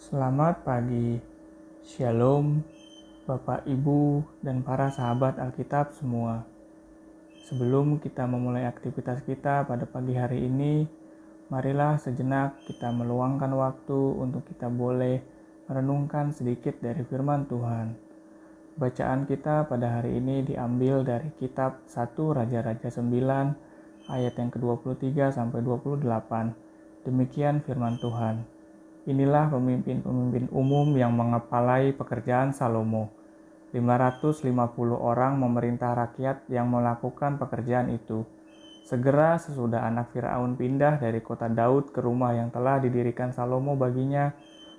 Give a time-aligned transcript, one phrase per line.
[0.00, 1.20] Selamat pagi,
[1.84, 2.64] Shalom,
[3.28, 6.40] Bapak, Ibu, dan para sahabat Alkitab semua.
[7.44, 10.88] Sebelum kita memulai aktivitas kita pada pagi hari ini,
[11.52, 15.20] marilah sejenak kita meluangkan waktu untuk kita boleh
[15.68, 17.92] merenungkan sedikit dari firman Tuhan.
[18.80, 23.04] Bacaan kita pada hari ini diambil dari kitab 1 Raja-Raja 9
[24.08, 28.59] ayat yang ke-23 sampai 28 Demikian firman Tuhan.
[29.10, 33.10] Inilah pemimpin-pemimpin umum yang mengepalai pekerjaan Salomo.
[33.74, 34.46] 550
[34.94, 38.22] orang memerintah rakyat yang melakukan pekerjaan itu.
[38.86, 44.30] Segera sesudah anak Firaun pindah dari kota Daud ke rumah yang telah didirikan Salomo baginya,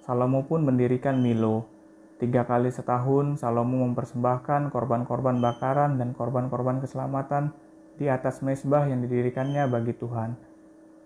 [0.00, 1.68] Salomo pun mendirikan Milo.
[2.16, 7.52] Tiga kali setahun, Salomo mempersembahkan korban-korban bakaran dan korban-korban keselamatan
[8.00, 10.53] di atas mesbah yang didirikannya bagi Tuhan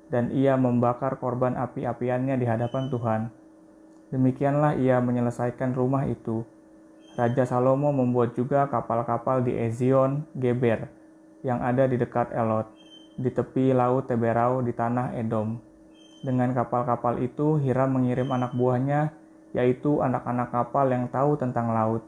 [0.08, 3.22] dan ia membakar korban api-apiannya di hadapan Tuhan.
[4.08, 6.44] Demikianlah ia menyelesaikan rumah itu.
[7.18, 10.88] Raja Salomo membuat juga kapal-kapal di Ezion, Geber,
[11.45, 12.70] yang ada di dekat Elot,
[13.18, 15.60] di tepi laut Teberau di tanah Edom.
[16.24, 19.12] Dengan kapal-kapal itu, Hiram mengirim anak buahnya,
[19.52, 22.06] yaitu anak-anak kapal yang tahu tentang laut,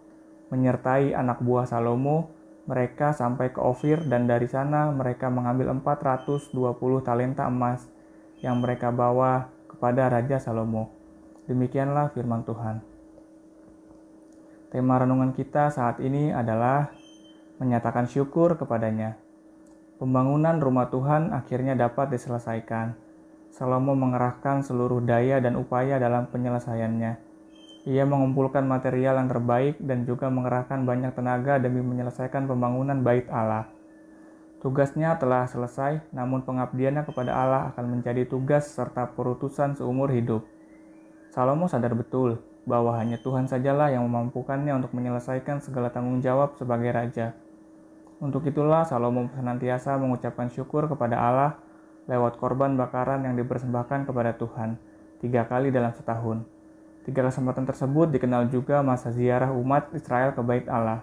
[0.50, 2.30] menyertai anak buah Salomo,
[2.68, 6.52] mereka sampai ke Ofir dan dari sana mereka mengambil 420
[7.00, 7.88] talenta emas
[8.44, 10.92] yang mereka bawa kepada Raja Salomo.
[11.48, 12.84] Demikianlah firman Tuhan.
[14.70, 16.92] Tema renungan kita saat ini adalah
[17.58, 19.18] menyatakan syukur kepadanya.
[19.98, 22.96] Pembangunan rumah Tuhan akhirnya dapat diselesaikan.
[23.50, 27.29] Salomo mengerahkan seluruh daya dan upaya dalam penyelesaiannya
[27.88, 33.72] ia mengumpulkan material yang terbaik dan juga mengerahkan banyak tenaga demi menyelesaikan pembangunan bait Allah.
[34.60, 40.44] Tugasnya telah selesai, namun pengabdiannya kepada Allah akan menjadi tugas serta perutusan seumur hidup.
[41.32, 46.92] Salomo sadar betul bahwa hanya Tuhan sajalah yang memampukannya untuk menyelesaikan segala tanggung jawab sebagai
[46.92, 47.32] raja.
[48.20, 51.56] Untuk itulah Salomo senantiasa mengucapkan syukur kepada Allah
[52.04, 54.76] lewat korban bakaran yang dipersembahkan kepada Tuhan
[55.24, 56.59] tiga kali dalam setahun.
[57.00, 61.00] Tiga kesempatan tersebut dikenal juga masa ziarah umat Israel ke Bait Allah.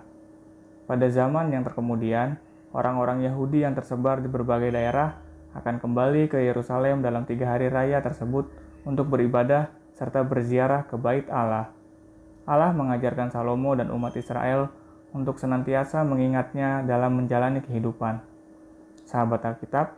[0.85, 2.37] Pada zaman yang terkemudian,
[2.69, 5.17] orang-orang Yahudi yang tersebar di berbagai daerah
[5.57, 8.45] akan kembali ke Yerusalem dalam tiga hari raya tersebut
[8.85, 11.73] untuk beribadah serta berziarah ke Bait Allah.
[12.45, 14.69] Allah mengajarkan Salomo dan umat Israel
[15.11, 18.21] untuk senantiasa mengingatnya dalam menjalani kehidupan.
[19.03, 19.97] Sahabat Alkitab,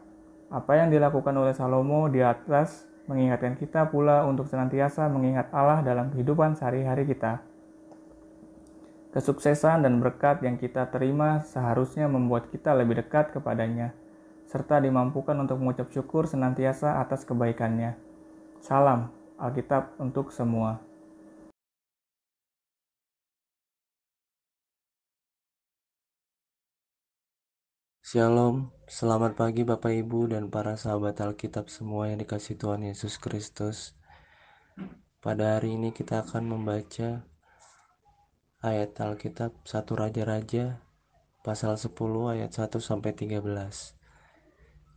[0.50, 6.14] apa yang dilakukan oleh Salomo di atas mengingatkan kita pula untuk senantiasa mengingat Allah dalam
[6.14, 7.42] kehidupan sehari-hari kita.
[9.10, 13.98] Kesuksesan dan berkat yang kita terima seharusnya membuat kita lebih dekat kepadanya,
[14.46, 17.98] serta dimampukan untuk mengucap syukur senantiasa atas kebaikannya.
[18.62, 19.10] Salam
[19.42, 20.78] Alkitab untuk semua.
[28.06, 33.94] Shalom, selamat pagi Bapak Ibu dan para sahabat Alkitab semua yang dikasih Tuhan Yesus Kristus.
[35.22, 37.22] Pada hari ini kita akan membaca
[38.66, 40.82] ayat Alkitab 1 Raja-Raja
[41.46, 41.94] pasal 10
[42.34, 43.94] ayat 1 sampai 13.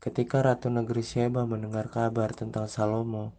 [0.00, 3.36] Ketika Ratu Negeri Sheba mendengar kabar tentang Salomo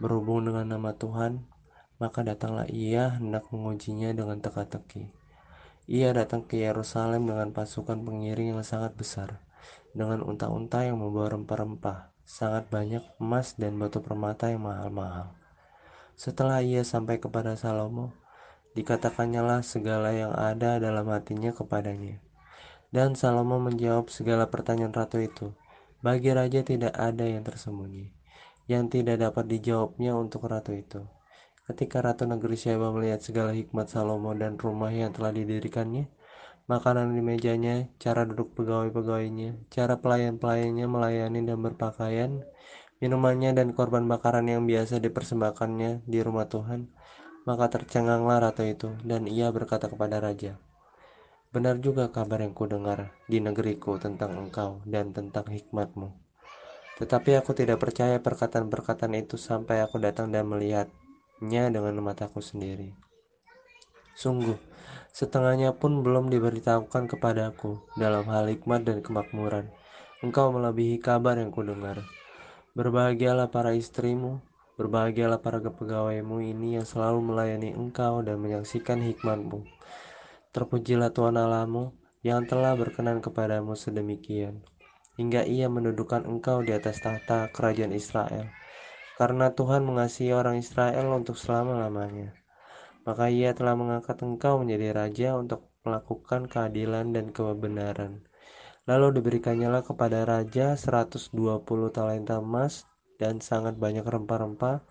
[0.00, 1.44] berhubung dengan nama Tuhan,
[2.00, 5.12] maka datanglah ia hendak mengujinya dengan teka-teki.
[5.92, 9.44] Ia datang ke Yerusalem dengan pasukan pengiring yang sangat besar,
[9.90, 15.34] dengan unta-unta yang membawa rempah-rempah, sangat banyak emas dan batu permata yang mahal-mahal.
[16.14, 18.12] Setelah ia sampai kepada Salomo,
[18.78, 22.22] dikatakannya lah segala yang ada dalam hatinya kepadanya.
[22.90, 25.54] Dan Salomo menjawab segala pertanyaan ratu itu.
[26.00, 28.08] Bagi raja tidak ada yang tersembunyi,
[28.70, 31.04] yang tidak dapat dijawabnya untuk ratu itu.
[31.70, 36.10] Ketika Ratu Negeri Sheba melihat segala hikmat Salomo dan rumah yang telah didirikannya,
[36.70, 42.46] makanan di mejanya, cara duduk pegawai-pegawainya, cara pelayan-pelayannya melayani dan berpakaian,
[43.02, 46.86] minumannya dan korban bakaran yang biasa dipersembahkannya di rumah Tuhan,
[47.42, 50.62] maka tercenganglah ratu itu, dan ia berkata kepada raja,
[51.50, 56.14] Benar juga kabar yang kudengar di negeriku tentang engkau dan tentang hikmatmu.
[57.02, 60.86] Tetapi aku tidak percaya perkataan-perkataan itu sampai aku datang dan melihat
[61.42, 63.09] nya dengan mataku sendiri.
[64.20, 64.60] Sungguh,
[65.16, 69.72] setengahnya pun belum diberitahukan kepadaku dalam hal hikmat dan kemakmuran.
[70.20, 72.04] Engkau melebihi kabar yang kudengar.
[72.76, 74.44] Berbahagialah para istrimu,
[74.76, 79.64] berbahagialah para kepegawaimu ini yang selalu melayani engkau dan menyaksikan hikmatmu.
[80.52, 84.60] Terpujilah Tuhan Allahmu yang telah berkenan kepadamu sedemikian,
[85.16, 88.52] hingga ia mendudukan engkau di atas tahta kerajaan Israel
[89.20, 92.39] karena Tuhan mengasihi orang Israel untuk selama-lamanya.
[93.08, 98.24] Maka ia telah mengangkat engkau menjadi raja untuk melakukan keadilan dan kebenaran.
[98.84, 101.32] Lalu diberikannya lah kepada raja 120
[101.92, 102.84] talenta emas
[103.16, 104.84] dan sangat banyak rempah-rempah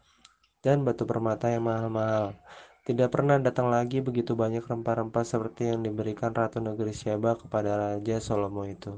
[0.61, 2.37] dan batu permata yang mahal-mahal.
[2.89, 8.17] Tidak pernah datang lagi begitu banyak rempah-rempah seperti yang diberikan Ratu Negeri Syeba kepada Raja
[8.17, 8.97] Salomo itu.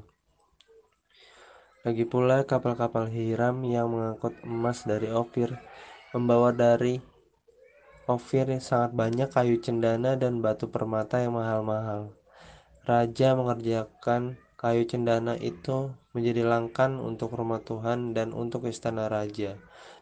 [1.81, 5.57] Lagi pula kapal-kapal Hiram yang mengangkut emas dari Ofir
[6.13, 7.01] membawa dari
[8.11, 12.11] Ofir sangat banyak kayu cendana dan batu permata yang mahal-mahal.
[12.83, 19.55] Raja mengerjakan kayu cendana itu menjadi langkan untuk rumah Tuhan dan untuk istana raja,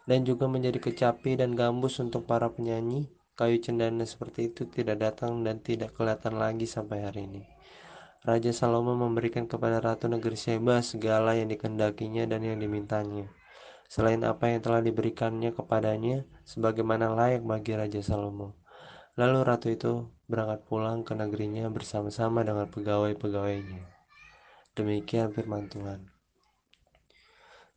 [0.09, 3.05] dan juga menjadi kecapi dan gambus untuk para penyanyi.
[3.37, 7.47] Kayu cendana seperti itu tidak datang dan tidak kelihatan lagi sampai hari ini.
[8.19, 13.31] Raja Salomo memberikan kepada Ratu Negeri Seba segala yang dikendakinya dan yang dimintanya.
[13.89, 18.53] Selain apa yang telah diberikannya kepadanya, sebagaimana layak bagi Raja Salomo.
[19.17, 23.81] Lalu ratu itu berangkat pulang ke negerinya bersama-sama dengan pegawai-pegawainya.
[24.77, 26.05] Demikian firman Tuhan.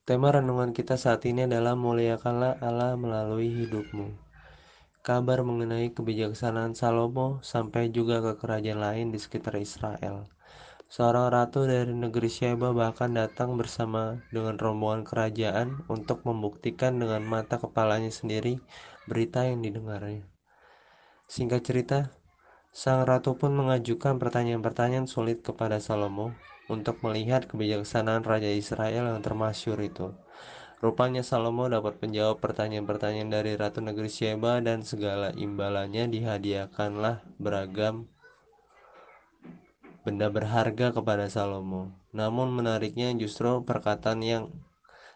[0.04, 4.12] Tema renungan kita saat ini adalah muliakanlah Allah melalui hidupmu.
[5.00, 10.28] Kabar mengenai kebijaksanaan Salomo sampai juga ke kerajaan lain di sekitar Israel.
[10.92, 17.56] Seorang ratu dari negeri Sheba bahkan datang bersama dengan rombongan kerajaan untuk membuktikan dengan mata
[17.56, 18.60] kepalanya sendiri
[19.08, 20.28] berita yang didengarnya.
[21.32, 21.98] Singkat cerita,
[22.76, 26.36] sang ratu pun mengajukan pertanyaan-pertanyaan sulit kepada Salomo
[26.68, 30.12] untuk melihat kebijaksanaan Raja Israel yang termasyur itu.
[30.84, 38.11] Rupanya Salomo dapat menjawab pertanyaan-pertanyaan dari Ratu Negeri Sheba dan segala imbalannya dihadiahkanlah beragam
[40.02, 41.94] benda berharga kepada Salomo.
[42.10, 44.44] Namun menariknya justru perkataan yang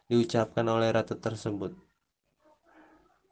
[0.06, 1.74] diucapkan oleh ratu tersebut.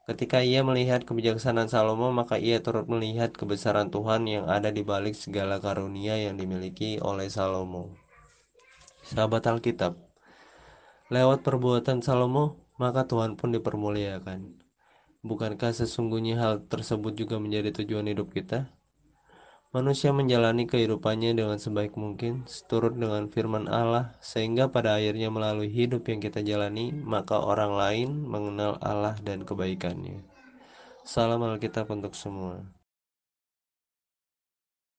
[0.04, 5.16] Ketika ia melihat kebijaksanaan Salomo, maka ia turut melihat kebesaran Tuhan yang ada di balik
[5.16, 7.96] segala karunia yang dimiliki oleh Salomo.
[9.00, 9.96] Sahabat Alkitab,
[11.08, 14.60] lewat perbuatan Salomo, maka Tuhan pun dipermuliakan.
[15.24, 18.68] Bukankah sesungguhnya hal tersebut juga menjadi tujuan hidup kita?
[19.74, 26.06] Manusia menjalani kehidupannya dengan sebaik mungkin, seturut dengan firman Allah, sehingga pada akhirnya melalui hidup
[26.06, 30.22] yang kita jalani, maka orang lain mengenal Allah dan kebaikannya.
[31.02, 32.62] Salam Alkitab untuk semua.